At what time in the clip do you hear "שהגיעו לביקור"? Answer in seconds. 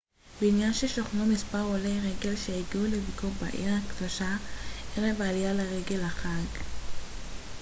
2.35-3.29